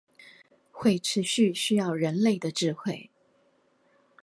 [0.71, 3.11] 會持續需要人類的智慧